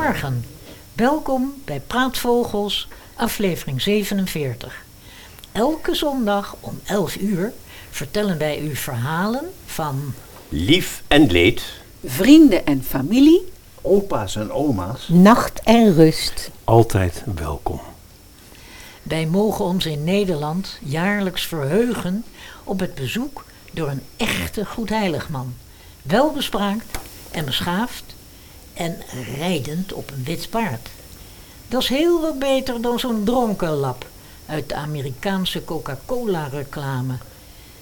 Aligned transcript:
Goedemorgen. 0.00 0.44
Welkom 0.92 1.54
bij 1.64 1.80
Praatvogels, 1.80 2.88
aflevering 3.14 3.82
47. 3.82 4.84
Elke 5.52 5.94
zondag 5.94 6.56
om 6.60 6.80
11 6.84 7.16
uur 7.16 7.52
vertellen 7.90 8.38
wij 8.38 8.60
u 8.60 8.76
verhalen 8.76 9.52
van 9.66 10.14
Lief 10.48 11.02
en 11.08 11.30
leed. 11.30 11.62
vrienden 12.04 12.66
en 12.66 12.84
familie. 12.84 13.52
Opa's 13.82 14.36
en 14.36 14.52
oma's. 14.52 15.08
nacht 15.08 15.60
en 15.62 15.94
rust. 15.94 16.50
Altijd 16.64 17.22
welkom. 17.34 17.80
Wij 19.02 19.26
mogen 19.26 19.64
ons 19.64 19.86
in 19.86 20.04
Nederland 20.04 20.78
jaarlijks 20.82 21.46
verheugen 21.46 22.24
op 22.64 22.80
het 22.80 22.94
bezoek 22.94 23.44
door 23.72 23.88
een 23.88 24.02
echte 24.16 24.64
goedheiligman. 24.64 25.54
Welbespraakt 26.02 26.98
en 27.30 27.44
beschaafd 27.44 28.18
en 28.80 28.98
rijdend 29.38 29.92
op 29.92 30.10
een 30.10 30.24
wit 30.24 30.50
paard. 30.50 30.88
Dat 31.68 31.82
is 31.82 31.88
heel 31.88 32.20
wat 32.20 32.38
beter 32.38 32.82
dan 32.82 32.98
zo'n 32.98 33.24
dronkenlap 33.24 34.06
uit 34.46 34.68
de 34.68 34.74
Amerikaanse 34.74 35.64
Coca-Cola-reclame. 35.64 37.14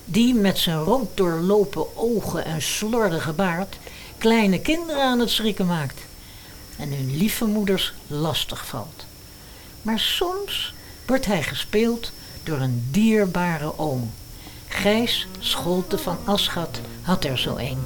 Die 0.05 0.35
met 0.35 0.59
zijn 0.59 0.79
rood 0.79 1.09
doorlopen 1.15 1.97
ogen 1.97 2.45
en 2.45 2.63
slordige 2.63 3.33
baard 3.33 3.77
kleine 4.19 4.61
kinderen 4.61 5.03
aan 5.03 5.19
het 5.19 5.31
schrikken 5.31 5.67
maakt. 5.67 6.01
En 6.77 6.93
hun 6.93 7.17
lieve 7.17 7.45
moeders 7.45 7.93
lastig 8.07 8.67
valt. 8.67 9.05
Maar 9.83 9.99
soms 9.99 10.75
wordt 11.07 11.27
hij 11.27 11.43
gespeeld 11.43 12.13
door 12.43 12.59
een 12.59 12.89
dierbare 12.91 13.79
oom. 13.79 14.11
Gijs 14.69 15.27
Scholte 15.39 15.99
van 15.99 16.19
Aschat 16.25 16.81
had 17.03 17.25
er 17.25 17.39
zo 17.39 17.57
een. 17.57 17.79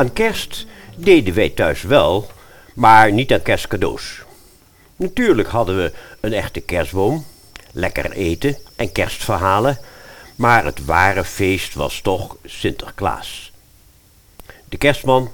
Aan 0.00 0.12
kerst 0.12 0.66
deden 0.96 1.34
wij 1.34 1.48
thuis 1.48 1.82
wel, 1.82 2.30
maar 2.74 3.12
niet 3.12 3.32
aan 3.32 3.42
kerstcadeaus. 3.42 4.22
Natuurlijk 4.96 5.48
hadden 5.48 5.76
we 5.76 5.92
een 6.20 6.32
echte 6.32 6.60
kerstboom, 6.60 7.24
lekker 7.72 8.10
eten 8.10 8.58
en 8.76 8.92
kerstverhalen, 8.92 9.78
maar 10.34 10.64
het 10.64 10.84
ware 10.84 11.24
feest 11.24 11.74
was 11.74 12.00
toch 12.00 12.36
Sinterklaas. 12.44 13.52
De 14.68 14.76
kerstman, 14.76 15.30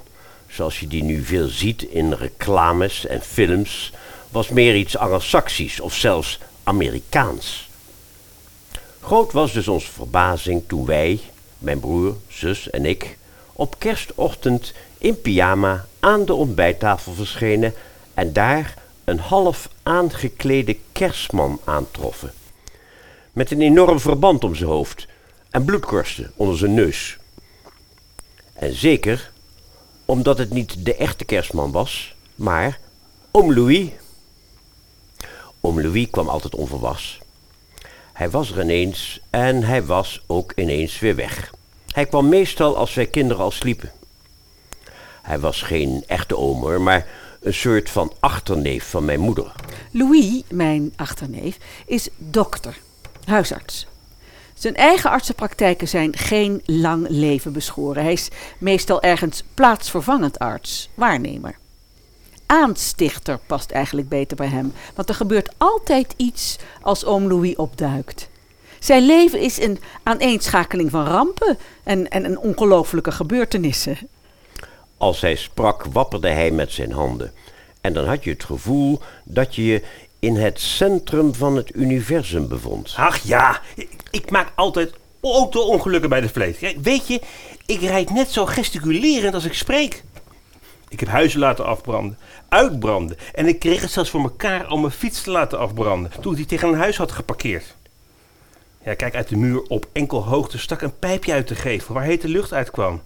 zoals 0.49 0.81
je 0.81 0.87
die 0.87 1.03
nu 1.03 1.25
veel 1.25 1.49
ziet 1.49 1.82
in 1.82 2.12
reclames 2.12 3.06
en 3.06 3.22
films, 3.22 3.93
was 4.28 4.49
meer 4.49 4.76
iets 4.76 4.97
Anglo-Saxisch 4.97 5.81
of 5.81 5.94
zelfs 5.94 6.38
Amerikaans. 6.62 7.69
Groot 9.00 9.32
was 9.32 9.53
dus 9.53 9.69
onze 9.69 9.93
verbazing 9.93 10.62
toen 10.66 10.87
wij, 10.87 11.21
mijn 11.59 11.81
broer, 11.81 12.16
zus 12.28 12.71
en 12.71 12.84
ik, 12.87 13.16
op 13.56 13.78
kerstochtend 13.78 14.72
in 14.99 15.21
pyjama 15.21 15.87
aan 16.00 16.25
de 16.25 16.34
ontbijttafel 16.34 17.12
verschenen 17.12 17.75
en 18.15 18.33
daar 18.33 18.75
een 19.05 19.19
half 19.19 19.69
aangeklede 19.83 20.77
kerstman 20.93 21.61
aantroffen. 21.65 22.33
Met 23.33 23.50
een 23.50 23.61
enorm 23.61 24.00
verband 24.00 24.44
om 24.44 24.55
zijn 24.55 24.69
hoofd 24.69 25.06
en 25.50 25.65
bloedkorsten 25.65 26.33
onder 26.37 26.59
zijn 26.59 26.75
neus. 26.75 27.17
En 28.53 28.75
zeker 28.75 29.33
omdat 30.05 30.38
het 30.38 30.50
niet 30.50 30.84
de 30.84 30.94
echte 30.94 31.25
kerstman 31.25 31.73
was, 31.73 32.15
maar 32.34 32.78
oom 33.31 33.55
Louis. 33.55 33.88
Oom 35.61 35.81
Louis 35.81 36.11
kwam 36.11 36.28
altijd 36.28 36.55
onverwas. 36.55 37.19
Hij 38.12 38.31
was 38.31 38.50
er 38.50 38.62
ineens 38.62 39.21
en 39.31 39.62
hij 39.62 39.84
was 39.84 40.23
ook 40.27 40.53
ineens 40.56 40.99
weer 40.99 41.15
weg. 41.15 41.55
Hij 41.96 42.06
kwam 42.06 42.28
meestal 42.28 42.76
als 42.76 42.94
wij 42.94 43.06
kinderen 43.06 43.42
al 43.42 43.50
sliepen. 43.50 43.92
Hij 45.22 45.38
was 45.38 45.62
geen 45.62 46.04
echte 46.06 46.36
oom 46.36 46.60
hoor, 46.60 46.80
maar 46.80 47.06
een 47.40 47.54
soort 47.54 47.90
van 47.90 48.12
achterneef 48.20 48.90
van 48.90 49.04
mijn 49.04 49.20
moeder. 49.20 49.52
Louis, 49.90 50.42
mijn 50.48 50.92
achterneef, 50.96 51.58
is 51.86 52.08
dokter, 52.16 52.78
huisarts. 53.24 53.86
Zijn 54.54 54.74
eigen 54.76 55.10
artsenpraktijken 55.10 55.88
zijn 55.88 56.16
geen 56.16 56.62
lang 56.64 57.06
leven 57.08 57.52
beschoren. 57.52 58.02
Hij 58.02 58.12
is 58.12 58.28
meestal 58.58 59.02
ergens 59.02 59.42
plaatsvervangend 59.54 60.38
arts, 60.38 60.88
waarnemer. 60.94 61.58
Aanstichter 62.46 63.38
past 63.46 63.70
eigenlijk 63.70 64.08
beter 64.08 64.36
bij 64.36 64.48
hem, 64.48 64.72
want 64.94 65.08
er 65.08 65.14
gebeurt 65.14 65.54
altijd 65.56 66.14
iets 66.16 66.56
als 66.82 67.04
oom 67.04 67.28
Louis 67.28 67.56
opduikt. 67.56 68.28
Zijn 68.86 69.06
leven 69.06 69.41
is 69.41 69.60
een 69.60 69.78
aaneenschakeling 70.02 70.91
van 70.91 71.06
rampen 71.06 71.58
en, 71.82 72.10
en, 72.10 72.24
en 72.24 72.38
ongelofelijke 72.38 73.12
gebeurtenissen. 73.12 73.98
Als 74.97 75.20
hij 75.20 75.36
sprak, 75.36 75.84
wapperde 75.92 76.28
hij 76.28 76.50
met 76.50 76.72
zijn 76.72 76.92
handen. 76.92 77.32
En 77.80 77.92
dan 77.92 78.06
had 78.06 78.25
je 78.25 78.30
het 78.30 78.44
gevoel 78.44 79.00
dat 79.25 79.54
je 79.54 79.64
je 79.64 79.82
in 80.19 80.36
het 80.36 80.60
centrum 80.60 81.34
van 81.34 81.56
het 81.56 81.75
universum 81.75 82.48
bevond. 82.48 82.94
Ach 82.96 83.19
ja, 83.19 83.60
ik, 83.75 83.88
ik 84.10 84.30
maak 84.30 84.52
altijd 84.54 84.92
auto-ongelukken 85.20 86.10
bij 86.10 86.20
de 86.20 86.28
vlees. 86.28 86.58
Ja, 86.58 86.72
weet 86.82 87.06
je, 87.06 87.20
ik 87.66 87.80
rijd 87.80 88.10
net 88.10 88.30
zo 88.30 88.46
gesticulerend 88.46 89.34
als 89.34 89.44
ik 89.44 89.54
spreek. 89.54 90.02
Ik 90.88 91.00
heb 91.00 91.08
huizen 91.08 91.41
laten 91.41 91.66
afbranden, 91.66 92.19
uitbranden. 92.48 93.16
En 93.34 93.46
ik 93.46 93.58
kreeg 93.58 93.80
het 93.80 93.91
zelfs 93.91 94.10
voor 94.10 94.22
elkaar 94.22 94.70
om 94.70 94.80
mijn 94.80 94.92
fiets 94.92 95.22
te 95.22 95.30
laten 95.30 95.58
afbranden. 95.58 96.10
Toen 96.20 96.32
ik 96.32 96.38
die 96.38 96.46
tegen 96.46 96.69
een 96.69 96.78
huis 96.78 96.96
had 96.96 97.12
geparkeerd. 97.12 97.75
Ja, 98.86 98.94
kijk, 98.94 99.14
uit 99.14 99.28
de 99.28 99.36
muur 99.36 99.62
op 99.62 99.86
enkel 99.92 100.24
hoogte 100.24 100.58
stak 100.58 100.82
een 100.82 100.98
pijpje 100.98 101.32
uit 101.32 101.47
te 101.47 101.54
geven 101.54 101.94
waar 101.94 102.02
hete 102.02 102.28
lucht 102.28 102.52
uitkwam. 102.52 103.02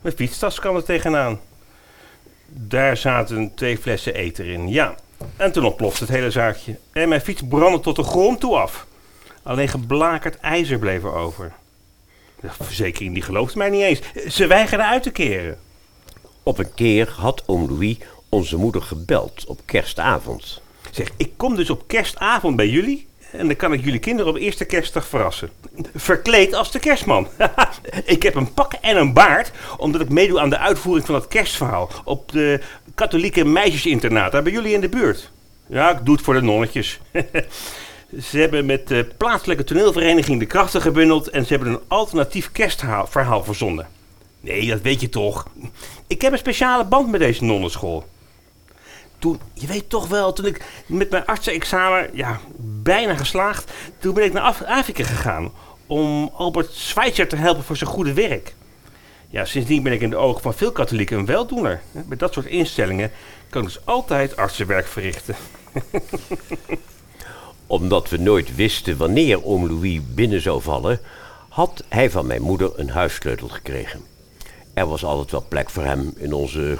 Mijn 0.00 0.16
fietstas 0.16 0.60
kwam 0.60 0.76
er 0.76 0.84
tegenaan. 0.84 1.40
Daar 2.46 2.96
zaten 2.96 3.54
twee 3.54 3.78
flessen 3.78 4.14
eten 4.14 4.44
in, 4.44 4.68
ja. 4.68 4.94
En 5.36 5.52
toen 5.52 5.64
ontplofte 5.64 6.04
het 6.04 6.12
hele 6.12 6.30
zaakje. 6.30 6.78
En 6.92 7.08
mijn 7.08 7.20
fiets 7.20 7.42
brandde 7.48 7.80
tot 7.80 7.96
de 7.96 8.02
grond 8.02 8.40
toe 8.40 8.56
af. 8.56 8.86
Alleen 9.42 9.68
geblakerd 9.68 10.38
ijzer 10.38 10.78
bleef 10.78 11.02
er 11.02 11.14
over. 11.14 11.52
De 12.40 12.48
verzekering 12.60 13.14
die 13.14 13.22
geloofde 13.22 13.58
mij 13.58 13.70
niet 13.70 13.82
eens. 13.82 14.00
Ze 14.34 14.46
weigerden 14.46 14.86
uit 14.86 15.02
te 15.02 15.10
keren. 15.10 15.58
Op 16.42 16.58
een 16.58 16.74
keer 16.74 17.14
had 17.16 17.42
oom 17.46 17.70
Louis 17.70 17.96
onze 18.28 18.56
moeder 18.56 18.82
gebeld 18.82 19.44
op 19.46 19.60
kerstavond. 19.64 20.62
Zeg, 20.90 21.10
ik 21.16 21.32
kom 21.36 21.56
dus 21.56 21.70
op 21.70 21.84
kerstavond 21.86 22.56
bij 22.56 22.68
jullie. 22.68 23.08
En 23.32 23.46
dan 23.46 23.56
kan 23.56 23.72
ik 23.72 23.84
jullie 23.84 23.98
kinderen 23.98 24.32
op 24.32 24.38
eerste 24.38 24.64
kerstdag 24.64 25.06
verrassen. 25.06 25.50
Verkleed 25.94 26.54
als 26.54 26.70
de 26.70 26.78
kerstman. 26.78 27.28
ik 28.04 28.22
heb 28.22 28.34
een 28.34 28.54
pak 28.54 28.72
en 28.72 28.96
een 28.96 29.12
baard, 29.12 29.50
omdat 29.76 30.00
ik 30.00 30.08
meedoe 30.08 30.40
aan 30.40 30.50
de 30.50 30.58
uitvoering 30.58 31.06
van 31.06 31.14
het 31.14 31.28
kerstverhaal. 31.28 31.90
Op 32.04 32.32
de 32.32 32.60
katholieke 32.94 33.44
meisjesinternaat, 33.44 34.32
daar 34.32 34.42
bij 34.42 34.52
jullie 34.52 34.74
in 34.74 34.80
de 34.80 34.88
buurt. 34.88 35.30
Ja, 35.66 35.90
ik 35.90 36.04
doe 36.04 36.14
het 36.14 36.24
voor 36.24 36.34
de 36.34 36.42
nonnetjes. 36.42 37.00
ze 38.28 38.38
hebben 38.38 38.66
met 38.66 38.88
de 38.88 39.08
plaatselijke 39.16 39.64
toneelvereniging 39.64 40.38
de 40.38 40.46
krachten 40.46 40.80
gebundeld 40.80 41.30
en 41.30 41.46
ze 41.46 41.54
hebben 41.54 41.72
een 41.72 41.80
alternatief 41.88 42.52
kerstverhaal 42.52 43.44
verzonnen. 43.44 43.86
Nee, 44.40 44.68
dat 44.68 44.80
weet 44.80 45.00
je 45.00 45.08
toch. 45.08 45.46
Ik 46.06 46.20
heb 46.22 46.32
een 46.32 46.38
speciale 46.38 46.84
band 46.84 47.10
met 47.10 47.20
deze 47.20 47.44
nonnenschool. 47.44 48.06
Toen, 49.20 49.40
je 49.54 49.66
weet 49.66 49.88
toch 49.88 50.08
wel, 50.08 50.32
toen 50.32 50.46
ik 50.46 50.64
met 50.86 51.10
mijn 51.10 51.26
artsenexamen, 51.26 52.10
ja, 52.12 52.40
bijna 52.58 53.16
geslaagd, 53.16 53.72
toen 53.98 54.14
ben 54.14 54.24
ik 54.24 54.32
naar 54.32 54.42
Af- 54.42 54.62
Afrika 54.62 55.04
gegaan 55.04 55.52
om 55.86 56.30
Albert 56.34 56.72
Schweitzer 56.72 57.28
te 57.28 57.36
helpen 57.36 57.64
voor 57.64 57.76
zijn 57.76 57.90
goede 57.90 58.12
werk. 58.12 58.54
Ja, 59.30 59.44
sindsdien 59.44 59.82
ben 59.82 59.92
ik 59.92 60.00
in 60.00 60.10
de 60.10 60.16
ogen 60.16 60.42
van 60.42 60.54
veel 60.54 60.72
katholieken 60.72 61.18
een 61.18 61.26
weldoener. 61.26 61.80
Bij 61.92 62.16
dat 62.16 62.32
soort 62.32 62.46
instellingen 62.46 63.10
kan 63.48 63.62
ik 63.62 63.68
dus 63.68 63.86
altijd 63.86 64.36
artsenwerk 64.36 64.86
verrichten. 64.86 65.34
Omdat 67.66 68.08
we 68.08 68.16
nooit 68.16 68.54
wisten 68.54 68.96
wanneer 68.96 69.44
oom 69.44 69.66
Louis 69.66 70.00
binnen 70.14 70.40
zou 70.40 70.62
vallen, 70.62 71.00
had 71.48 71.84
hij 71.88 72.10
van 72.10 72.26
mijn 72.26 72.42
moeder 72.42 72.72
een 72.76 72.90
huissleutel 72.90 73.48
gekregen. 73.48 74.09
Er 74.80 74.86
was 74.86 75.04
altijd 75.04 75.30
wel 75.30 75.44
plek 75.48 75.70
voor 75.70 75.84
hem 75.84 76.12
in, 76.16 76.32
onze, 76.32 76.78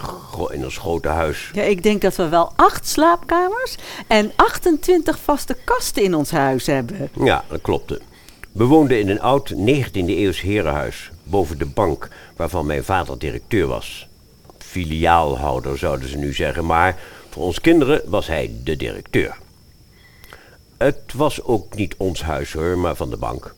in 0.50 0.64
ons 0.64 0.78
grote 0.78 1.08
huis. 1.08 1.50
Ja, 1.52 1.62
ik 1.62 1.82
denk 1.82 2.02
dat 2.02 2.16
we 2.16 2.28
wel 2.28 2.52
acht 2.56 2.88
slaapkamers 2.88 3.76
en 4.06 4.32
28 4.36 5.18
vaste 5.18 5.56
kasten 5.64 6.02
in 6.02 6.14
ons 6.14 6.30
huis 6.30 6.66
hebben. 6.66 7.10
Ja, 7.24 7.44
dat 7.48 7.60
klopte. 7.60 8.00
We 8.52 8.64
woonden 8.64 9.00
in 9.00 9.08
een 9.08 9.20
oud 9.20 9.54
19e-eeuws 9.54 10.40
herenhuis, 10.40 11.10
boven 11.22 11.58
de 11.58 11.66
bank 11.66 12.08
waarvan 12.36 12.66
mijn 12.66 12.84
vader 12.84 13.18
directeur 13.18 13.66
was. 13.66 14.08
Filiaalhouder 14.58 15.78
zouden 15.78 16.08
ze 16.08 16.16
nu 16.16 16.34
zeggen, 16.34 16.66
maar 16.66 16.98
voor 17.30 17.42
ons 17.42 17.60
kinderen 17.60 18.02
was 18.06 18.26
hij 18.26 18.50
de 18.64 18.76
directeur. 18.76 19.36
Het 20.78 21.12
was 21.14 21.42
ook 21.42 21.74
niet 21.74 21.94
ons 21.96 22.22
huis 22.22 22.52
hoor, 22.52 22.78
maar 22.78 22.96
van 22.96 23.10
de 23.10 23.16
bank. 23.16 23.54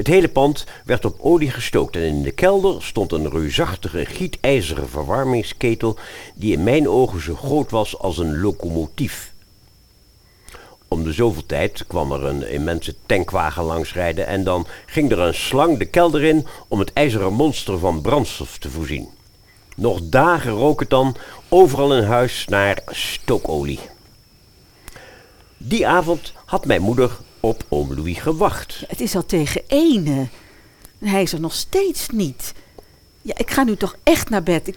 Het 0.00 0.08
hele 0.08 0.28
pand 0.28 0.64
werd 0.84 1.04
op 1.04 1.16
olie 1.20 1.50
gestookt 1.50 1.96
en 1.96 2.02
in 2.02 2.22
de 2.22 2.30
kelder 2.30 2.82
stond 2.82 3.12
een 3.12 3.30
reusachtige 3.30 4.04
gietijzeren 4.04 4.88
verwarmingsketel 4.88 5.98
die 6.34 6.52
in 6.52 6.62
mijn 6.62 6.88
ogen 6.88 7.22
zo 7.22 7.34
groot 7.34 7.70
was 7.70 7.98
als 7.98 8.18
een 8.18 8.40
locomotief. 8.40 9.32
Om 10.88 11.04
de 11.04 11.12
zoveel 11.12 11.46
tijd 11.46 11.84
kwam 11.86 12.12
er 12.12 12.24
een 12.24 12.50
immense 12.50 12.94
tankwagen 13.06 13.64
langsrijden 13.64 14.26
en 14.26 14.44
dan 14.44 14.66
ging 14.86 15.10
er 15.10 15.18
een 15.18 15.34
slang 15.34 15.78
de 15.78 15.86
kelder 15.86 16.24
in 16.24 16.46
om 16.68 16.78
het 16.78 16.92
ijzeren 16.92 17.32
monster 17.32 17.78
van 17.78 18.00
brandstof 18.00 18.58
te 18.58 18.70
voorzien. 18.70 19.08
Nog 19.76 20.00
dagen 20.02 20.52
rook 20.52 20.80
het 20.80 20.90
dan 20.90 21.16
overal 21.48 21.96
in 21.96 22.04
huis 22.04 22.44
naar 22.48 22.82
stookolie. 22.86 23.80
Die 25.56 25.86
avond 25.86 26.32
had 26.44 26.66
mijn 26.66 26.82
moeder 26.82 27.10
op 27.40 27.64
oom 27.68 27.94
Louis 27.94 28.18
gewacht. 28.18 28.84
Het 28.88 29.00
is 29.00 29.14
al 29.16 29.26
tegen 29.26 29.62
ene. 29.66 30.28
Hij 30.98 31.22
is 31.22 31.32
er 31.32 31.40
nog 31.40 31.54
steeds 31.54 32.08
niet. 32.08 32.52
Ja, 33.22 33.34
ik 33.36 33.50
ga 33.50 33.62
nu 33.62 33.76
toch 33.76 33.96
echt 34.02 34.30
naar 34.30 34.42
bed. 34.42 34.68
Ik, 34.68 34.76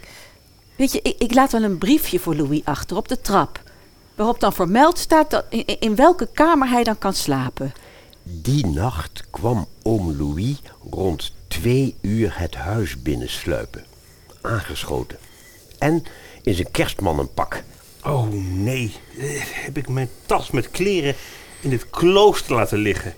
weet 0.76 0.92
je, 0.92 1.00
ik, 1.02 1.16
ik 1.18 1.34
laat 1.34 1.52
wel 1.52 1.64
een 1.64 1.78
briefje 1.78 2.20
voor 2.20 2.36
Louis 2.36 2.62
achter 2.66 2.98
op 2.98 3.08
de 3.08 3.22
trap. 3.22 3.62
Waarop 4.16 4.40
dan 4.40 4.54
vermeld 4.54 4.98
staat 5.00 5.30
dat 5.32 5.46
in, 5.50 5.66
in 5.80 5.96
welke 5.96 6.28
kamer 6.34 6.70
hij 6.70 6.84
dan 6.84 6.98
kan 6.98 7.14
slapen. 7.14 7.74
Die 8.24 8.66
nacht 8.66 9.24
kwam 9.30 9.68
oom 9.82 10.18
Louis 10.18 10.62
rond 10.90 11.32
twee 11.48 11.96
uur 12.02 12.40
het 12.40 12.56
huis 12.56 13.02
binnensluipen. 13.02 13.86
Aangeschoten. 14.42 15.18
En 15.78 16.04
in 16.44 16.54
zijn 16.54 16.72
kerstmannenpak. 16.72 17.64
Oh 18.04 18.28
nee, 18.54 18.96
Eh, 19.20 19.42
heb 19.44 19.78
ik 19.78 19.90
mijn 19.90 20.10
tas 20.26 20.52
met 20.52 20.72
kleren 20.72 21.16
in 21.64 21.72
het 21.72 21.90
klooster 21.90 22.56
laten 22.56 22.78
liggen. 22.78 23.14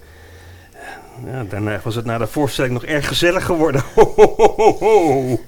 Ja, 1.26 1.44
daarna 1.44 1.80
was 1.84 1.96
het 1.96 2.06
na 2.06 2.18
de 2.18 2.28
voorstelling 2.28 2.74
nog 2.74 2.84
erg 2.84 3.08
gezellig 3.08 3.46
geworden. 3.46 3.84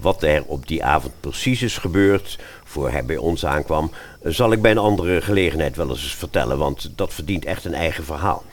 Wat 0.00 0.22
er 0.22 0.44
op 0.46 0.68
die 0.68 0.84
avond 0.84 1.12
precies 1.20 1.62
is 1.62 1.78
gebeurd, 1.78 2.38
voor 2.64 2.90
hij 2.90 3.04
bij 3.04 3.16
ons 3.16 3.46
aankwam, 3.46 3.90
zal 4.22 4.52
ik 4.52 4.62
bij 4.62 4.70
een 4.70 4.78
andere 4.78 5.20
gelegenheid 5.20 5.76
wel 5.76 5.88
eens 5.88 6.14
vertellen, 6.14 6.58
want 6.58 6.92
dat 6.96 7.14
verdient 7.14 7.44
echt 7.44 7.64
een 7.64 7.74
eigen 7.74 8.04
verhaal. 8.04 8.44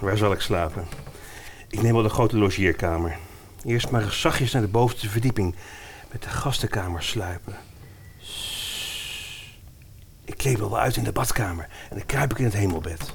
Waar 0.00 0.16
zal 0.16 0.32
ik 0.32 0.40
slapen? 0.40 0.84
Ik 1.68 1.82
neem 1.82 1.92
wel 1.92 2.02
de 2.02 2.08
grote 2.08 2.38
logeerkamer. 2.38 3.16
Eerst 3.64 3.90
maar 3.90 4.12
zachtjes 4.12 4.52
naar 4.52 4.62
de 4.62 4.68
bovenste 4.68 5.08
verdieping. 5.08 5.54
Met 6.10 6.22
de 6.22 6.28
gastenkamer 6.28 7.02
sluipen. 7.02 7.56
Kleed 10.44 10.58
me 10.58 10.68
wel 10.68 10.78
uit 10.78 10.96
in 10.96 11.04
de 11.04 11.12
badkamer. 11.12 11.68
En 11.90 11.96
dan 11.96 12.06
kruip 12.06 12.30
ik 12.30 12.38
in 12.38 12.44
het 12.44 12.54
hemelbed. 12.54 13.14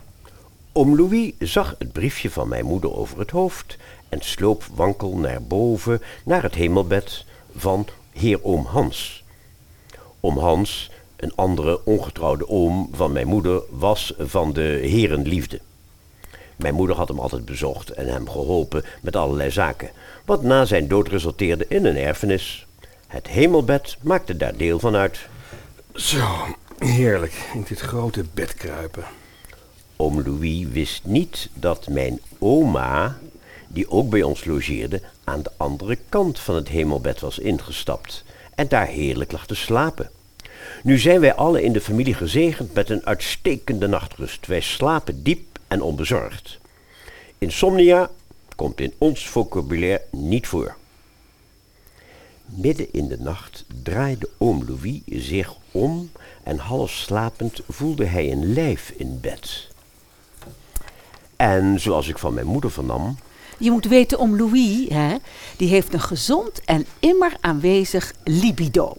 Oom 0.72 0.96
Louis 0.96 1.34
zag 1.40 1.76
het 1.78 1.92
briefje 1.92 2.30
van 2.30 2.48
mijn 2.48 2.66
moeder 2.66 2.96
over 2.96 3.20
het 3.20 3.32
hoofd 3.32 3.78
en 4.10 4.22
sloop 4.22 4.64
wankel 4.74 5.18
naar 5.18 5.44
boven 5.44 6.02
naar 6.26 6.44
het 6.44 6.56
hemelbed 6.56 7.26
van 7.56 7.88
heer 8.12 8.44
oom 8.44 8.66
Hans. 8.66 9.24
Oom 10.20 10.38
Hans, 10.38 10.92
een 11.16 11.36
andere 11.36 11.86
ongetrouwde 11.86 12.48
oom 12.48 12.90
van 12.92 13.12
mijn 13.12 13.28
moeder, 13.28 13.62
was 13.70 14.14
van 14.18 14.54
de 14.54 14.80
herenliefde. 14.82 15.60
Mijn 16.56 16.74
moeder 16.74 16.96
had 16.96 17.08
hem 17.08 17.20
altijd 17.20 17.46
bezocht 17.46 17.90
en 17.90 18.08
hem 18.08 18.30
geholpen 18.30 18.86
met 19.02 19.16
allerlei 19.16 19.52
zaken, 19.52 19.90
wat 20.26 20.44
na 20.44 20.66
zijn 20.66 20.88
dood 20.88 21.08
resulteerde 21.08 21.66
in 21.68 21.86
een 21.86 21.98
erfenis. 21.98 22.66
Het 23.08 23.28
hemelbed 23.28 23.98
maakte 24.02 24.38
daar 24.38 24.58
deel 24.58 24.80
van 24.80 24.96
uit. 24.96 25.28
Zo, 25.94 26.26
heerlijk. 26.80 27.50
In 27.54 27.66
dit 27.68 27.80
grote 27.80 28.26
bed 28.34 28.54
kruipen. 28.54 29.04
Oom 29.96 30.22
Louis 30.22 30.68
wist 30.68 31.06
niet 31.06 31.50
dat 31.54 31.88
mijn 31.88 32.20
oma, 32.38 33.18
die 33.68 33.90
ook 33.90 34.10
bij 34.10 34.24
ons 34.24 34.46
logeerde, 34.46 35.02
aan 35.24 35.42
de 35.42 35.52
andere 35.58 35.98
kant 36.10 36.40
van 36.40 36.56
het 36.56 36.68
hemelbed 36.68 37.20
was 37.20 37.40
ingestapt 37.40 38.24
en 38.56 38.68
daar 38.68 38.88
heerlijk 38.88 39.32
lag 39.32 39.46
te 39.46 39.56
slapen. 39.56 40.10
Nu 40.84 40.98
zijn 40.98 41.20
wij 41.20 41.34
alle 41.34 41.64
in 41.64 41.74
de 41.74 41.82
familie 41.82 42.14
gezegend 42.14 42.74
met 42.74 42.90
een 42.90 43.06
uitstekende 43.06 43.88
nachtrust. 43.88 44.48
Wij 44.48 44.62
slapen 44.62 45.24
diep 45.24 45.60
en 45.68 45.82
onbezorgd. 45.82 46.60
Insomnia 47.38 48.10
komt 48.56 48.80
in 48.80 48.94
ons 48.98 49.28
vocabulaire 49.28 50.02
niet 50.12 50.48
voor. 50.48 50.76
Midden 52.56 52.88
in 52.92 53.08
de 53.08 53.18
nacht 53.20 53.66
draaide 53.84 54.30
oom 54.38 54.64
Louis 54.68 55.02
zich 55.06 55.56
om 55.72 56.12
en 56.44 56.58
half 56.58 56.92
slapend 56.92 57.62
voelde 57.68 58.06
hij 58.06 58.32
een 58.32 58.54
lijf 58.54 58.94
in 58.98 59.20
bed. 59.22 59.68
En 61.36 61.80
zoals 61.80 62.08
ik 62.08 62.18
van 62.18 62.34
mijn 62.34 62.48
moeder 62.48 62.72
vernam, 62.72 63.18
Je 63.58 63.72
moet 63.72 63.86
weten 63.86 64.20
om 64.20 64.38
Louis, 64.38 64.90
hè, 64.90 65.16
die 65.58 65.68
heeft 65.70 65.94
een 65.94 66.02
gezond 66.02 66.62
en 66.66 66.86
immer 67.00 67.38
aanwezig 67.40 68.14
libido. 68.24 68.98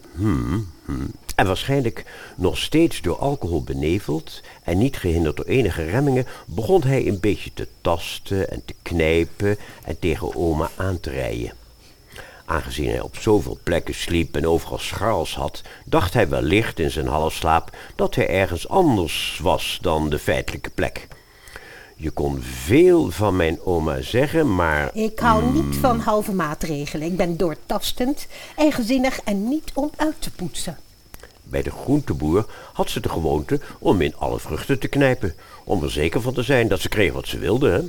en 1.35 1.47
waarschijnlijk 1.47 2.05
nog 2.37 2.59
steeds 2.59 3.01
door 3.01 3.19
alcohol 3.19 3.63
beneveld 3.63 4.41
en 4.63 4.79
niet 4.79 4.97
gehinderd 4.97 5.37
door 5.37 5.47
enige 5.47 5.85
remmingen, 5.85 6.27
begon 6.47 6.83
hij 6.83 7.07
een 7.07 7.21
beetje 7.21 7.51
te 7.55 7.69
tasten 7.81 8.51
en 8.51 8.65
te 8.65 8.75
knijpen 8.83 9.57
en 9.85 9.99
tegen 9.99 10.37
oma 10.37 10.71
aan 10.77 11.01
te 11.01 11.11
rijden. 11.11 11.60
Aangezien 12.51 12.89
hij 12.89 13.01
op 13.01 13.17
zoveel 13.17 13.59
plekken 13.63 13.95
sliep 13.95 14.37
en 14.37 14.47
overal 14.47 14.79
scharrels 14.79 15.35
had, 15.35 15.63
dacht 15.85 16.15
hij 16.15 16.29
wellicht 16.29 16.79
in 16.79 16.91
zijn 16.91 17.07
halfslaap 17.07 17.77
dat 17.97 18.15
hij 18.15 18.29
ergens 18.29 18.69
anders 18.69 19.39
was 19.43 19.79
dan 19.81 20.09
de 20.09 20.19
feitelijke 20.19 20.71
plek. 20.71 21.09
Je 21.97 22.11
kon 22.11 22.43
veel 22.43 23.11
van 23.11 23.37
mijn 23.37 23.61
oma 23.65 24.01
zeggen, 24.01 24.55
maar 24.55 24.91
Ik 24.95 25.19
hou 25.19 25.53
niet 25.53 25.77
van 25.77 26.01
halve 26.01 26.33
maatregelen. 26.33 27.07
Ik 27.07 27.17
ben 27.17 27.37
doortastend, 27.37 28.27
eigenzinnig 28.57 29.21
en 29.21 29.49
niet 29.49 29.71
om 29.75 29.91
uit 29.97 30.17
te 30.19 30.31
poetsen. 30.31 30.79
bij 31.43 31.63
de 31.63 31.71
groenteboer 31.71 32.47
had 32.73 32.91
ze 32.91 33.01
de 33.01 33.09
gewoonte 33.09 33.61
om 33.79 34.01
in 34.01 34.17
alle 34.17 34.39
vruchten 34.39 34.79
te 34.79 34.89
knijpen, 34.89 35.35
om 35.65 35.83
er 35.83 35.91
zeker 35.91 36.21
van 36.21 36.35
te 36.35 36.43
zijn 36.43 36.69
dat 36.69 36.81
ze 36.81 36.89
kreeg 36.89 37.13
wat 37.13 37.27
ze 37.27 37.39
wilde. 37.39 37.71
Hè? 37.71 37.81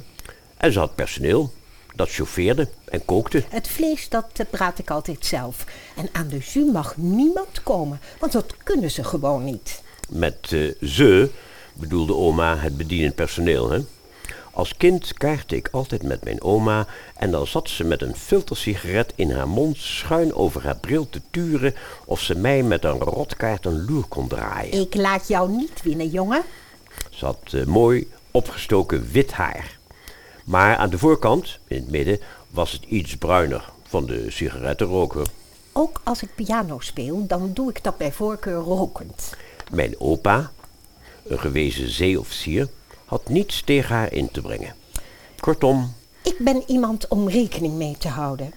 En 0.58 0.72
ze 0.72 0.80
had 0.80 0.96
personeel, 0.96 1.52
dat 1.96 2.10
chauffeerde 2.10 2.68
en 2.86 3.06
kookte. 3.06 3.44
Het 3.50 3.68
vlees, 3.68 4.10
dat 4.10 4.28
eh, 4.34 4.46
praat 4.50 4.80
ik 4.80 4.90
altijd 4.90 5.26
zelf. 5.26 5.66
En 5.96 6.10
aan 6.12 6.28
de 6.28 6.38
jus 6.38 6.72
mag 6.72 6.98
niemand 6.98 7.64
komen, 7.64 8.00
want 8.20 8.32
dat 8.32 8.56
kunnen 8.64 8.92
ze 8.92 9.04
gewoon 9.04 9.44
niet. 9.44 9.82
Met 10.10 10.52
eh, 10.52 10.88
ze 10.88 11.30
bedoelde 11.74 12.16
oma 12.16 12.58
het 12.58 12.78
bedienend 12.78 13.16
personeel. 13.16 13.72
Hè? 13.72 13.80
Als 14.54 14.78
kind 14.78 15.14
kaartte 15.14 15.56
ik 15.56 15.70
altijd 15.72 16.04
met 16.04 16.24
mijn 16.24 16.42
oma 16.42 16.88
en 17.16 17.32
dan 17.32 17.48
zat 17.48 17.70
ze 17.70 17.84
met 17.84 18.02
een 18.02 18.16
filtersigaret 18.16 19.14
in 19.16 19.32
haar 19.32 19.48
mond 19.48 19.78
schuin 19.78 20.34
over 20.34 20.64
haar 20.64 20.78
bril 20.78 21.10
te 21.10 21.22
turen 21.32 21.76
of 22.06 22.22
ze 22.22 22.36
mij 22.36 22.64
met 22.64 22.84
een 22.84 23.00
rotkaart 23.00 23.66
een 23.66 23.86
loer 23.86 24.06
kon 24.06 24.28
draaien. 24.28 24.80
Ik 24.80 24.96
laat 24.96 25.28
jou 25.28 25.52
niet 25.52 25.82
winnen, 25.84 26.10
jongen. 26.10 26.44
Ze 27.10 27.26
had 27.26 27.40
eh, 27.52 27.66
mooi 27.66 28.12
opgestoken 28.32 29.12
wit 29.12 29.32
haar. 29.32 29.80
Maar 30.46 30.76
aan 30.76 30.90
de 30.90 30.98
voorkant, 30.98 31.60
in 31.68 31.78
het 31.78 31.90
midden, 31.90 32.20
was 32.50 32.72
het 32.72 32.84
iets 32.84 33.18
bruiner 33.18 33.72
van 33.84 34.06
de 34.06 34.32
sigarettenroker. 34.32 35.28
Ook 35.72 36.02
als 36.04 36.24
ik 36.24 36.36
piano 36.36 36.80
speel, 36.80 37.28
dan 37.28 37.54
doe 37.54 37.70
ik 37.70 37.84
dat 37.84 37.98
bij 37.98 38.12
voorkeur 38.12 38.60
rokend. 38.60 39.36
Mijn 39.72 40.00
opa, 40.00 40.52
een 41.24 41.40
gewezen 41.40 41.90
zeeofficier, 41.90 42.70
had 43.06 43.30
niets 43.30 43.62
tegen 43.64 43.96
haar 43.96 44.14
in 44.14 44.32
te 44.32 44.42
brengen. 44.42 44.76
Kortom, 45.40 45.94
Ik 46.24 46.36
ben 46.40 46.64
iemand 46.68 47.08
om 47.08 47.30
rekening 47.30 47.74
mee 47.74 47.96
te 47.98 48.08
houden. 48.08 48.54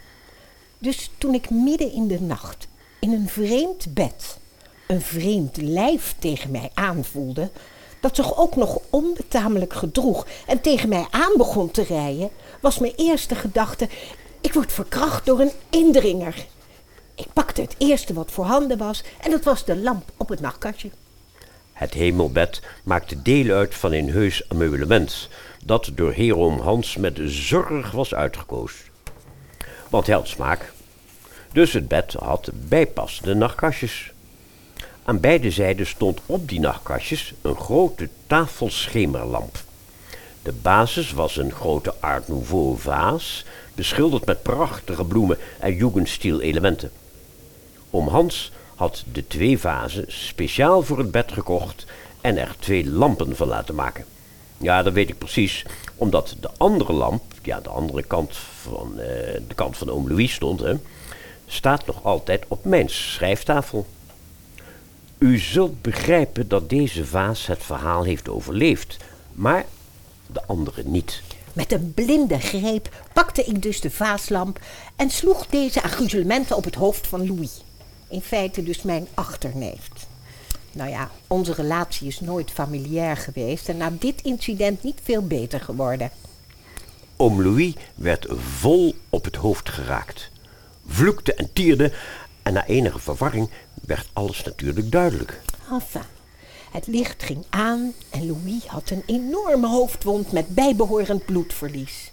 Dus 0.79 1.11
toen 1.19 1.35
ik 1.35 1.51
midden 1.51 1.93
in 1.93 2.09
de 2.09 2.21
nacht 2.21 2.69
in 2.99 3.13
een 3.13 3.29
vreemd 3.29 3.95
bed 3.95 4.39
een 4.87 5.01
vreemd 5.01 5.57
lijf 5.57 6.15
tegen 6.19 6.51
mij 6.51 6.71
aanvoelde, 6.75 7.51
dat 8.05 8.17
zich 8.17 8.37
ook 8.39 8.57
nog 8.57 8.79
onbetamelijk 8.91 9.73
gedroeg 9.73 10.27
en 10.47 10.61
tegen 10.61 10.89
mij 10.89 11.07
aan 11.11 11.33
begon 11.37 11.71
te 11.71 11.83
rijden, 11.83 12.31
was 12.61 12.79
mijn 12.79 12.93
eerste 12.97 13.35
gedachte: 13.35 13.89
ik 14.41 14.53
word 14.53 14.73
verkracht 14.73 15.27
door 15.27 15.41
een 15.41 15.53
indringer. 15.71 16.47
Ik 17.15 17.27
pakte 17.33 17.61
het 17.61 17.75
eerste 17.79 18.15
wat 18.15 18.31
voorhanden 18.31 18.79
was 18.79 19.03
en 19.21 19.31
dat 19.31 19.45
was 19.45 19.65
de 19.65 19.77
lamp 19.77 20.11
op 20.17 20.29
het 20.29 20.41
nachtkastje. 20.41 20.91
Het 21.73 21.95
hemelbed 21.95 22.63
maakte 22.83 23.23
deel 23.23 23.55
uit 23.55 23.75
van 23.75 23.93
een 23.93 24.11
heus 24.11 24.49
ameublement 24.49 25.29
dat 25.65 25.91
door 25.95 26.13
Herom 26.13 26.61
Hans 26.61 26.97
met 26.97 27.21
zorg 27.25 27.91
was 27.91 28.15
uitgekozen. 28.15 28.85
Want 29.91 30.07
hij 30.07 30.21
smaak. 30.23 30.73
Dus 31.53 31.73
het 31.73 31.89
bed 31.89 32.13
had 32.13 32.51
bijpassende 32.53 33.35
nachtkastjes. 33.35 34.14
Aan 35.05 35.21
beide 35.21 35.51
zijden 35.51 35.87
stond 35.87 36.21
op 36.27 36.49
die 36.49 36.61
nachtkastjes 36.61 37.33
een 37.43 37.57
grote 37.57 38.09
tafelschemerlamp. 38.27 39.63
De 40.43 40.53
basis 40.53 41.13
was 41.13 41.37
een 41.37 41.53
grote 41.53 41.95
Art 42.01 42.29
Nouveau 42.29 42.79
vaas, 42.79 43.45
beschilderd 43.75 44.25
met 44.25 44.43
prachtige 44.43 45.05
bloemen 45.05 45.39
en 45.61 45.75
Jugendstil 45.75 46.41
elementen. 46.41 46.91
Oom 47.91 48.09
Hans 48.09 48.53
had 48.75 49.05
de 49.13 49.27
twee 49.27 49.59
vazen 49.59 50.05
speciaal 50.09 50.83
voor 50.83 50.99
het 50.99 51.11
bed 51.11 51.33
gekocht 51.33 51.87
en 52.21 52.37
er 52.37 52.55
twee 52.59 52.91
lampen 52.91 53.37
van 53.37 53.49
laten 53.49 53.75
maken. 53.75 54.05
Ja, 54.57 54.83
dat 54.83 54.93
weet 54.93 55.09
ik 55.09 55.19
precies, 55.19 55.65
omdat 55.97 56.37
de 56.41 56.51
andere 56.57 56.93
lamp, 56.93 57.23
aan 57.53 57.63
de 57.63 57.69
andere 57.69 58.03
kant 58.03 58.37
van 58.63 58.99
eh, 58.99 59.07
de 59.49 59.55
kant 59.55 59.77
van 59.77 59.91
oom 59.91 60.09
Louis 60.09 60.33
stond, 60.33 60.61
hè, 60.61 60.75
staat 61.47 61.87
nog 61.87 62.05
altijd 62.05 62.45
op 62.49 62.65
mijn 62.65 62.89
schrijftafel. 62.89 63.87
U 65.25 65.39
zult 65.39 65.83
begrijpen 65.83 66.49
dat 66.49 66.71
deze 66.71 67.07
vaas 67.07 67.47
het 67.47 67.63
verhaal 67.63 68.03
heeft 68.03 68.29
overleefd, 68.29 68.97
maar 69.33 69.65
de 70.27 70.47
andere 70.47 70.83
niet. 70.85 71.23
Met 71.53 71.73
een 71.73 71.93
blinde 71.95 72.39
greep 72.39 72.89
pakte 73.13 73.45
ik 73.45 73.63
dus 73.63 73.81
de 73.81 73.91
vaaslamp 73.91 74.61
en 74.97 75.11
sloeg 75.11 75.47
deze 75.47 75.83
aan 75.83 75.91
gruzelementen 75.91 76.57
op 76.57 76.65
het 76.65 76.75
hoofd 76.75 77.07
van 77.07 77.27
Louis. 77.27 77.63
In 78.09 78.21
feite 78.21 78.63
dus 78.63 78.83
mijn 78.83 79.07
achterneef. 79.15 79.89
Nou 80.73 80.91
ja, 80.91 81.11
onze 81.27 81.53
relatie 81.53 82.07
is 82.07 82.21
nooit 82.21 82.51
familiair 82.51 83.17
geweest 83.17 83.69
en 83.69 83.77
na 83.77 83.93
dit 83.99 84.23
incident 84.23 84.83
niet 84.83 85.01
veel 85.03 85.27
beter 85.27 85.61
geworden. 85.61 86.11
Oom 87.17 87.43
Louis 87.43 87.75
werd 87.95 88.27
vol 88.59 88.95
op 89.11 89.25
het 89.25 89.37
hoofd 89.37 89.69
geraakt. 89.69 90.31
Vloekte 90.87 91.35
en 91.35 91.53
tierde 91.53 91.93
en 92.45 92.53
na 92.53 92.67
enige 92.67 92.99
verwarring 92.99 93.51
werd 93.87 94.09
alles 94.13 94.43
natuurlijk 94.43 94.93
duidelijk. 94.93 95.41
Enfin, 95.71 96.03
het 96.71 96.87
licht 96.87 97.23
ging 97.23 97.45
aan 97.51 97.93
en 98.11 98.27
Louis 98.27 98.65
had 98.67 98.91
een 98.91 99.03
enorme 99.07 99.69
hoofdwond 99.69 100.33
met 100.33 100.49
bijbehorend 100.49 101.25
bloedverlies. 101.25 102.11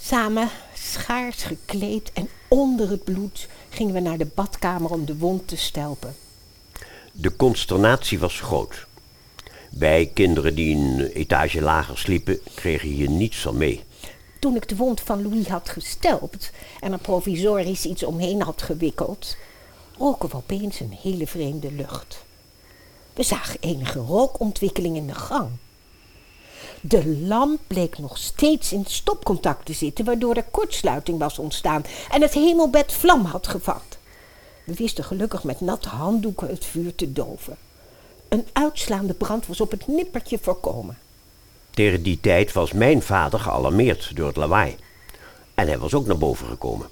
Samen, 0.00 0.48
schaars 0.74 1.42
gekleed 1.42 2.10
en 2.12 2.28
onder 2.48 2.90
het 2.90 3.04
bloed, 3.04 3.48
gingen 3.68 3.94
we 3.94 4.00
naar 4.00 4.18
de 4.18 4.30
badkamer 4.34 4.90
om 4.90 5.04
de 5.04 5.16
wond 5.16 5.48
te 5.48 5.56
stelpen. 5.56 6.16
De 7.12 7.36
consternatie 7.36 8.18
was 8.18 8.40
groot. 8.40 8.86
Wij 9.70 10.10
kinderen 10.14 10.54
die 10.54 10.76
een 10.76 11.10
etage 11.12 11.60
lager 11.60 11.98
sliepen, 11.98 12.38
kregen 12.54 12.88
hier 12.88 13.10
niets 13.10 13.38
van 13.38 13.56
mee. 13.56 13.84
Toen 14.38 14.56
ik 14.56 14.68
de 14.68 14.76
wond 14.76 15.00
van 15.00 15.22
Louis 15.22 15.48
had 15.48 15.68
gestelpt 15.68 16.50
en 16.80 16.92
er 16.92 16.98
provisorisch 16.98 17.84
iets 17.84 18.02
omheen 18.02 18.42
had 18.42 18.62
gewikkeld, 18.62 19.36
roken 19.98 20.28
we 20.28 20.36
opeens 20.36 20.80
een 20.80 20.96
hele 21.02 21.26
vreemde 21.26 21.72
lucht. 21.72 22.24
We 23.14 23.22
zagen 23.22 23.60
enige 23.60 23.98
rookontwikkeling 23.98 24.96
in 24.96 25.06
de 25.06 25.14
gang. 25.14 25.48
De 26.80 27.16
lamp 27.18 27.60
bleek 27.66 27.98
nog 27.98 28.18
steeds 28.18 28.72
in 28.72 28.84
stopcontact 28.86 29.66
te 29.66 29.72
zitten, 29.72 30.04
waardoor 30.04 30.34
er 30.34 30.44
kortsluiting 30.50 31.18
was 31.18 31.38
ontstaan 31.38 31.84
en 32.10 32.22
het 32.22 32.34
hemelbed 32.34 32.92
vlam 32.92 33.24
had 33.24 33.46
gevat. 33.46 33.98
We 34.64 34.74
wisten 34.74 35.04
gelukkig 35.04 35.44
met 35.44 35.60
natte 35.60 35.88
handdoeken 35.88 36.48
het 36.48 36.64
vuur 36.64 36.94
te 36.94 37.12
doven. 37.12 37.56
Een 38.28 38.46
uitslaande 38.52 39.14
brand 39.14 39.46
was 39.46 39.60
op 39.60 39.70
het 39.70 39.86
nippertje 39.86 40.38
voorkomen. 40.38 40.98
Tegen 41.76 42.02
die 42.02 42.20
tijd 42.20 42.52
was 42.52 42.72
mijn 42.72 43.02
vader 43.02 43.40
gealarmeerd 43.40 44.16
door 44.16 44.26
het 44.26 44.36
lawaai. 44.36 44.76
En 45.54 45.66
hij 45.66 45.78
was 45.78 45.94
ook 45.94 46.06
naar 46.06 46.18
boven 46.18 46.46
gekomen. 46.46 46.88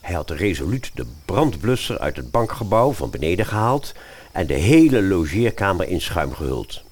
Hij 0.00 0.14
had 0.14 0.30
resoluut 0.30 0.90
de 0.94 1.06
brandblusser 1.24 1.98
uit 1.98 2.16
het 2.16 2.30
bankgebouw 2.30 2.92
van 2.92 3.10
beneden 3.10 3.46
gehaald 3.46 3.92
en 4.32 4.46
de 4.46 4.54
hele 4.54 5.02
logeerkamer 5.02 5.88
in 5.88 6.00
schuim 6.00 6.34
gehuld. 6.34 6.82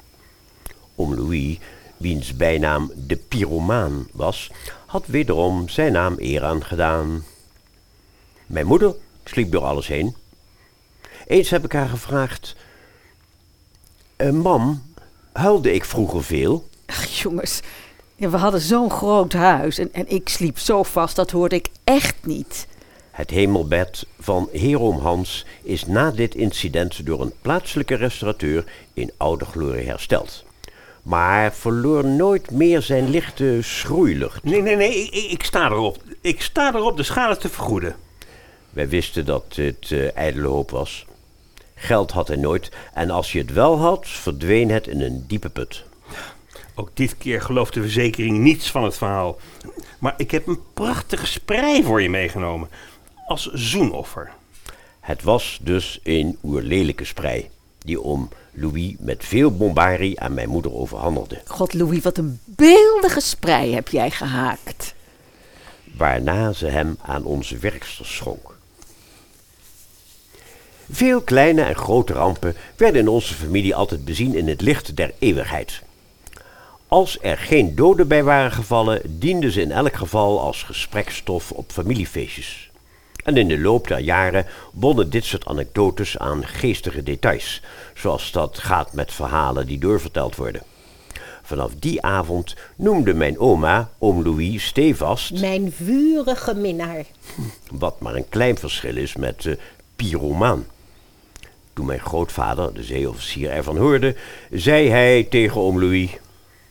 Oom 0.95 1.15
Louis, 1.15 1.59
wiens 1.97 2.37
bijnaam 2.37 2.93
de 2.95 3.17
pyromaan 3.17 4.09
was, 4.13 4.51
had 4.87 5.07
wederom 5.07 5.69
zijn 5.69 5.93
naam 5.93 6.15
eer 6.19 6.45
aan 6.45 6.65
gedaan. 6.65 7.25
Mijn 8.47 8.67
moeder 8.67 8.95
sliep 9.25 9.53
door 9.53 9.65
alles 9.65 9.87
heen. 9.87 10.17
Eens 11.27 11.51
heb 11.51 11.65
ik 11.65 11.73
haar 11.73 11.89
gevraagd: 11.89 12.57
"Eh, 14.17 14.31
Mam, 14.31 14.83
huilde 15.33 15.73
ik 15.73 15.85
vroeger 15.85 16.25
veel? 16.25 16.69
Ach, 16.91 17.05
jongens, 17.05 17.61
ja, 18.17 18.31
we 18.31 18.37
hadden 18.37 18.61
zo'n 18.61 18.91
groot 18.91 19.33
huis 19.33 19.79
en, 19.79 19.93
en 19.93 20.09
ik 20.09 20.29
sliep 20.29 20.59
zo 20.59 20.83
vast, 20.83 21.17
dat 21.17 21.31
hoorde 21.31 21.57
ik 21.57 21.69
echt 21.85 22.15
niet. 22.23 22.67
Het 23.11 23.31
hemelbed 23.31 24.07
van 24.19 24.49
Herom 24.53 24.99
Hans 24.99 25.47
is 25.63 25.87
na 25.87 26.11
dit 26.11 26.35
incident 26.35 27.07
door 27.07 27.21
een 27.21 27.33
plaatselijke 27.43 27.95
restaurateur 27.95 28.65
in 28.95 29.13
oude 29.17 29.45
glorie 29.45 29.87
hersteld. 29.87 30.45
Maar 31.03 31.53
verloor 31.53 32.05
nooit 32.05 32.51
meer 32.51 32.83
zijn 32.83 33.11
lichte 33.11 33.59
schroeilucht. 33.63 34.45
Nee, 34.45 34.63
nee, 34.63 34.77
nee, 34.77 34.95
ik, 34.95 35.31
ik, 35.31 35.45
sta 35.45 35.71
erop. 35.71 35.97
Ik 36.21 36.43
sta 36.43 36.75
erop 36.75 36.97
de 36.97 37.03
schade 37.03 37.37
te 37.37 37.49
vergoeden. 37.49 37.97
Wij 38.71 38.89
wisten 38.89 39.25
dat 39.25 39.45
het 39.55 39.91
eh 39.91 40.17
ijdele 40.17 40.49
hoop 40.49 40.71
was. 40.71 41.07
Geld 41.75 42.11
had 42.11 42.29
hij 42.29 42.37
nooit 42.37 42.71
en 42.95 43.11
als 43.11 43.33
je 43.33 43.39
het 43.39 43.53
wel 43.53 43.79
had, 43.79 44.09
verdween 44.09 44.71
het 44.71 44.87
in 44.87 45.01
een 45.01 45.25
diepe 45.27 45.49
put. 45.49 45.85
Ook 46.81 46.91
dit 46.95 47.19
keer 47.19 47.43
gelooft 47.43 47.75
de 47.75 47.81
verzekering 47.81 48.39
niets 48.39 48.71
van 48.71 48.85
het 48.85 48.97
verhaal. 48.97 49.39
Maar 49.99 50.15
ik 50.17 50.31
heb 50.31 50.47
een 50.47 50.61
prachtige 50.75 51.27
sprei 51.27 51.83
voor 51.83 52.03
je 52.03 52.11
meegenomen. 52.11 52.69
Als 53.27 53.47
zoenoffer. 53.53 54.31
Het 55.01 55.23
was 55.23 55.59
dus 55.63 56.01
een 56.03 56.39
oerlelijke 56.43 57.05
sprei, 57.05 57.51
die 57.79 58.03
oom 58.03 58.29
Louis 58.53 58.95
met 58.99 59.25
veel 59.25 59.57
bombarie 59.57 60.21
aan 60.21 60.35
mijn 60.35 60.49
moeder 60.49 60.75
overhandigde. 60.75 61.43
God, 61.47 61.75
Louis, 61.75 62.03
wat 62.03 62.19
een 62.19 62.41
beeldige 62.45 63.21
sprei 63.21 63.75
heb 63.75 63.89
jij 63.89 64.11
gehaakt. 64.11 64.95
waarna 65.97 66.53
ze 66.53 66.67
hem 66.67 66.99
aan 67.03 67.25
onze 67.25 67.59
werksters 67.59 68.17
schonk. 68.17 68.59
Veel 70.91 71.21
kleine 71.21 71.63
en 71.63 71.77
grote 71.77 72.13
rampen 72.13 72.57
werden 72.77 73.01
in 73.01 73.09
onze 73.09 73.35
familie 73.35 73.75
altijd 73.75 74.05
bezien 74.05 74.35
in 74.35 74.49
het 74.49 74.61
licht 74.61 74.97
der 74.97 75.13
eeuwigheid. 75.19 75.83
Als 76.91 77.19
er 77.21 77.39
geen 77.39 77.75
doden 77.75 78.09
bij 78.09 78.23
waren 78.23 78.53
gevallen, 78.53 79.01
dienden 79.05 79.51
ze 79.51 79.61
in 79.61 79.73
elk 79.73 79.95
geval 79.97 80.41
als 80.41 80.63
gesprekstof 80.63 81.51
op 81.53 81.73
familiefeestjes. 81.73 82.71
En 83.25 83.37
in 83.37 83.49
de 83.49 83.59
loop 83.59 83.89
der 83.89 83.99
jaren 83.99 84.47
wonnen 84.73 85.11
dit 85.11 85.25
soort 85.25 85.47
anekdotes 85.47 86.19
aan 86.19 86.47
geestige 86.47 87.03
details, 87.03 87.63
zoals 87.95 88.33
dat 88.33 88.59
gaat 88.59 88.93
met 88.93 89.13
verhalen 89.13 89.67
die 89.67 89.79
doorverteld 89.79 90.37
worden. 90.37 90.63
Vanaf 91.43 91.71
die 91.79 92.03
avond 92.03 92.57
noemde 92.77 93.15
mijn 93.15 93.39
oma 93.39 93.91
oom 93.99 94.23
Louis 94.23 94.65
stevast, 94.65 95.41
Mijn 95.41 95.73
vurige 95.73 96.55
minnaar. 96.55 97.05
wat 97.71 98.01
maar 98.01 98.15
een 98.15 98.29
klein 98.29 98.59
verschil 98.59 98.97
is 98.97 99.17
met 99.17 99.43
de 99.43 99.59
pyromaan. 99.97 100.67
Toen 101.73 101.87
mijn 101.87 102.01
grootvader, 102.01 102.75
de 102.75 102.83
zeeofficier, 102.83 103.51
ervan 103.51 103.77
hoorde, 103.77 104.17
zei 104.51 104.89
hij 104.89 105.27
tegen 105.31 105.61
oom 105.61 105.81
Louis... 105.81 106.11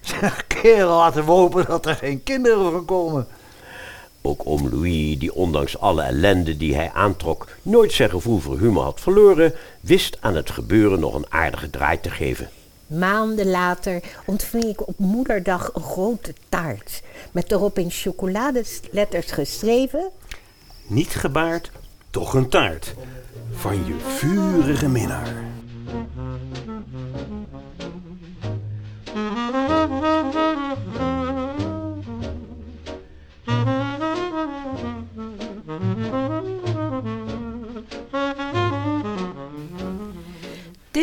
Zeg, 0.01 0.47
kerel, 0.47 0.97
laten 0.97 1.25
we 1.25 1.31
hopen 1.31 1.65
dat 1.65 1.85
er 1.85 1.95
geen 1.95 2.23
kinderen 2.23 2.71
van 2.71 2.85
komen. 2.85 3.27
Ook 4.21 4.41
oom 4.45 4.69
Louis, 4.69 5.19
die 5.19 5.33
ondanks 5.33 5.79
alle 5.79 6.01
ellende 6.01 6.57
die 6.57 6.75
hij 6.75 6.91
aantrok, 6.93 7.47
nooit 7.61 7.91
zijn 7.91 8.09
gevoel 8.09 8.39
voor 8.39 8.57
humor 8.57 8.83
had 8.83 8.99
verloren, 8.99 9.53
wist 9.79 10.17
aan 10.19 10.35
het 10.35 10.49
gebeuren 10.49 10.99
nog 10.99 11.13
een 11.13 11.25
aardige 11.31 11.69
draai 11.69 11.99
te 11.99 12.09
geven. 12.09 12.49
Maanden 12.87 13.49
later 13.49 14.01
ontving 14.25 14.63
ik 14.63 14.87
op 14.87 14.97
moederdag 14.97 15.71
een 15.73 15.81
grote 15.81 16.33
taart. 16.49 17.01
Met 17.31 17.51
erop 17.51 17.79
in 17.79 17.91
chocoladeletters 17.91 19.31
geschreven... 19.31 20.09
Niet 20.87 21.15
gebaard, 21.15 21.71
toch 22.09 22.33
een 22.33 22.49
taart. 22.49 22.93
Van 23.51 23.85
je 23.85 23.95
vurige 23.99 24.87
minnaar. 24.87 25.48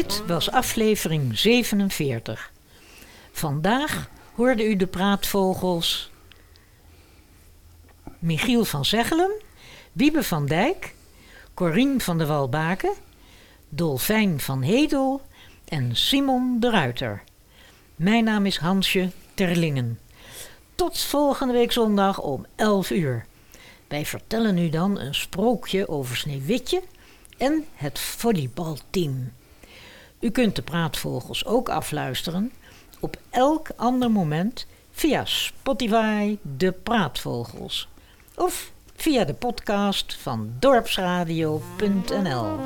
Dit 0.07 0.27
was 0.27 0.51
aflevering 0.51 1.39
47. 1.39 2.53
Vandaag 3.33 4.09
hoorde 4.35 4.65
u 4.65 4.77
de 4.77 4.87
praatvogels 4.87 6.11
Michiel 8.19 8.65
van 8.65 8.85
Zeggelen, 8.85 9.31
Wiebe 9.93 10.23
van 10.23 10.47
Dijk, 10.47 10.95
Corien 11.55 12.01
van 12.01 12.19
der 12.19 12.27
Walbaken, 12.27 12.93
Dolfijn 13.69 14.41
van 14.41 14.63
Hedel 14.63 15.23
en 15.65 15.97
Simon 15.97 16.61
de 16.61 16.71
Ruiter. 16.71 17.23
Mijn 17.97 18.25
naam 18.25 18.47
is 18.47 18.57
Hansje 18.57 19.11
Terlingen. 19.35 19.99
Tot 20.75 20.99
volgende 20.99 21.53
week 21.53 21.73
zondag 21.73 22.21
om 22.21 22.47
11 22.57 22.91
uur. 22.91 23.27
Wij 23.89 24.07
vertellen 24.07 24.59
u 24.59 24.69
dan 24.69 24.99
een 24.99 25.15
sprookje 25.15 25.89
over 25.89 26.17
Sneeuwwitje 26.17 26.83
en 27.39 27.65
het 27.75 27.99
volleybalteam. 27.99 29.33
U 30.21 30.31
kunt 30.31 30.57
de 30.57 30.63
praatvogels 30.63 31.45
ook 31.45 31.69
afluisteren 31.69 32.53
op 33.01 33.17
elk 33.31 33.69
ander 33.77 34.11
moment 34.11 34.67
via 34.91 35.25
Spotify 35.25 36.39
De 36.43 36.73
Praatvogels 36.73 37.89
of 38.35 38.73
via 38.97 39.25
de 39.25 39.35
podcast 39.35 40.17
van 40.17 40.53
dorpsradio.nl. 40.59 42.59